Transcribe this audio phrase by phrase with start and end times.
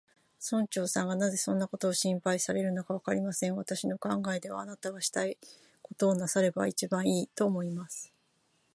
[0.39, 3.55] 村長さんがなぜそんなことを心配されるのか、わかりません。
[3.55, 5.37] 私の考えでは、あなたはしたい
[5.83, 8.11] ことをなさればいちばんいい、と思います。